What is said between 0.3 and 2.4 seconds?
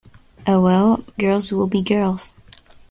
Oh, well, girls will be girls.